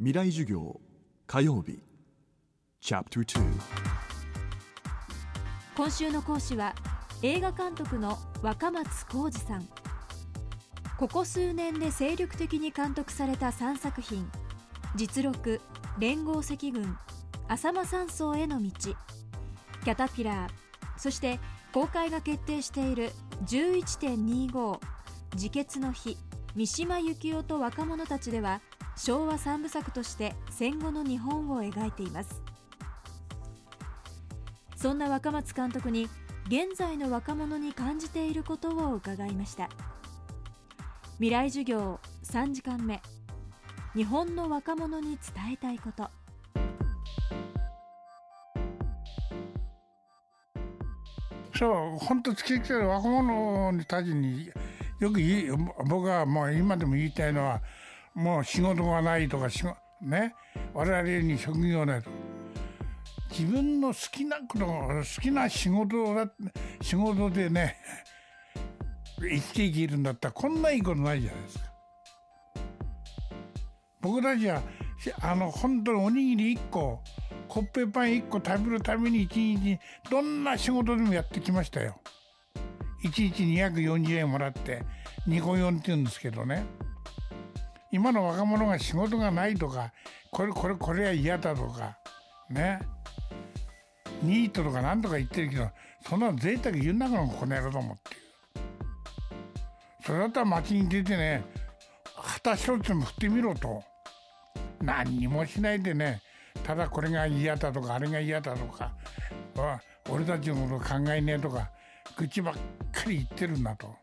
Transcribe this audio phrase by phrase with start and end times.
[0.00, 0.80] 未来授業
[1.26, 1.80] 火曜日
[5.76, 6.72] 今週の講師は
[7.22, 9.68] 映画監督の若松浩二さん。
[10.96, 14.30] ここ数年で精力的に監督された3作品。
[14.94, 15.60] 実録
[15.98, 16.96] 連合赤軍
[17.48, 18.70] 浅間山荘への道。
[18.70, 20.48] キャタピラー
[20.96, 21.40] そして
[21.72, 23.10] 公開が決定している
[23.46, 24.78] 11.25
[25.34, 26.16] 自決の日
[26.54, 28.60] 三島由紀夫と若者たちでは
[28.98, 32.42] 昭和三部作として戦後の日本を描いています。
[34.76, 36.08] そんな若松監督に
[36.46, 39.68] 現在の若者に感じていることを伺いました。
[41.14, 43.00] 未来授業3時間目。
[43.94, 46.10] 日本の若者に伝えたいこと。
[51.56, 54.50] そう本当突きつける若者たちに
[55.00, 55.20] よく
[55.88, 57.60] 僕はもう今でも言いたいのは
[58.14, 59.64] もう仕事がないとか仕
[60.00, 60.34] ね
[60.74, 62.10] 我々に職業ないと
[63.30, 66.30] 自分の好きなこと好きな仕事だ
[66.80, 67.76] 仕事でね
[69.20, 71.64] 生きていけるんだったらこんないいことないじゃないですか。
[74.00, 74.62] 僕たちは
[75.20, 77.02] あの本当におにぎり1個
[77.48, 79.78] コッペパン1個食べるために1日
[80.10, 82.00] どんな仕事でもやってきましたよ。
[83.04, 84.84] 1日240円もらって
[85.28, 86.64] 2個4って言うんですけどね
[87.90, 89.92] 今の若者が仕事がないとか
[90.30, 91.98] これこれこれは嫌だとか
[92.50, 92.80] ね。
[94.22, 95.70] ニートとかなんとか言ってるけど
[96.08, 98.02] そんなの贅沢言うんだからこの野郎と思って
[100.04, 101.44] それだったら街に出てね
[102.16, 103.82] 旗一つも振ってみろと。
[104.80, 106.22] 何にもしないでね
[106.62, 108.92] ただこれが嫌だとかあれが嫌だとか
[110.08, 111.68] 俺たちのこと考えねえとか
[112.16, 112.60] 愚痴ばっか
[113.08, 113.94] り言ってるんだと。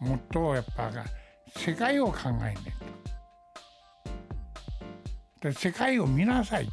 [0.00, 0.90] もっとやっぱ
[1.56, 2.56] 世界を考えね
[5.40, 6.72] で世界を見なさいって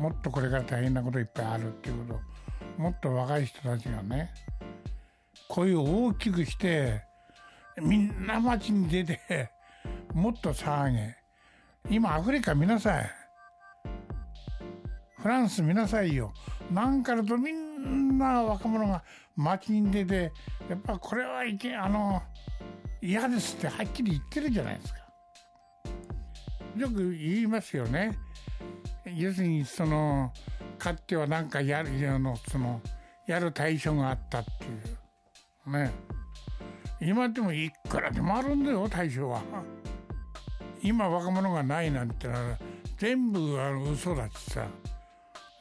[0.00, 4.30] もっとこれから大変なこといっぱいあるっていうこともっと若い人たちがね
[5.48, 7.02] 声を大きくして
[7.80, 9.50] みんな街に出て
[10.14, 11.16] もっと騒げ
[11.90, 13.10] 今アフリカ見なさい
[15.20, 16.32] フランス見なさいよ。
[16.70, 19.02] なんかだとみんな若者が
[19.36, 20.32] 街に出て
[20.68, 22.22] やっぱこれはいけあの
[23.00, 24.98] 嫌ですってはっきり言ってるじゃないですか。
[26.76, 28.18] よく言いますよね。
[29.16, 30.32] 要するにその
[30.78, 32.80] かっては何かやるあのその
[33.26, 34.68] やる対象があったってい
[35.66, 35.70] う。
[35.72, 35.90] ね。
[37.00, 39.42] 今でもいくらでもあるんだよ対象は。
[40.82, 42.58] 今若者がないなんてのは
[42.96, 44.66] 全部あの嘘だってさ。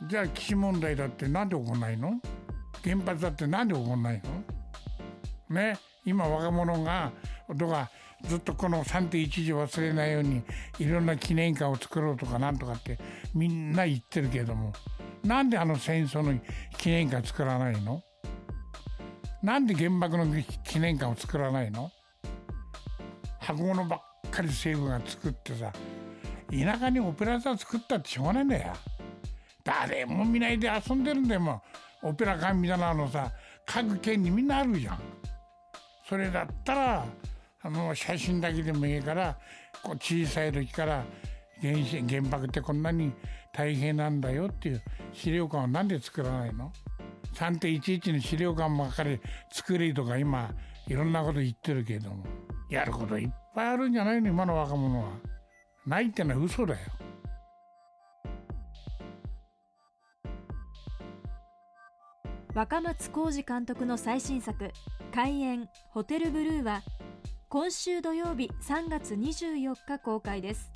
[0.07, 2.21] じゃあ基地問題だってなんで起こんないの？
[2.83, 4.36] 原発だってなんで起こんないの？
[5.49, 7.11] ね今若者が
[7.57, 7.89] とか
[8.23, 10.41] ずっとこの3.11忘れないように
[10.79, 12.97] いろんな記念館を作ろうとかなんとかって
[13.33, 14.73] みんな言ってるけども
[15.23, 16.39] なんであの戦争の
[16.77, 18.01] 記念館作らないの？
[19.43, 20.25] なんで原爆の
[20.63, 21.91] 記念館を作らないの？
[23.39, 25.71] 箱物ばっかり政府が作ってさ
[26.49, 28.73] 田舎にオペラ座作ったってしょうがないんだよ。
[29.63, 31.61] 誰も見ないで遊んでるんだよも
[32.03, 33.31] うオペラ館みたいなのさ
[33.65, 34.99] 各県にみんなあるじゃん。
[36.07, 37.05] それだったら
[37.61, 39.37] あの写真だけでもいいから
[39.83, 41.03] こう小さい時から
[41.61, 43.11] 原子原爆ってこんなに
[43.53, 44.81] 大変なんだよっていう
[45.11, 46.71] 資料館をなんで作らないの
[47.33, 49.19] ?3.11 の資料館ばっかり
[49.51, 50.51] 作りとか今
[50.87, 52.23] いろんなこと言ってるけれども
[52.69, 54.29] やることいっぱいあるんじゃないの？
[54.29, 55.09] 今の若者は。
[55.85, 56.79] ないってのは嘘だよ。
[62.53, 64.71] 若松浩二監督の最新作
[65.17, 66.83] 「開演ホテルブルー」は
[67.49, 70.71] 今週土曜日3月24日公開です。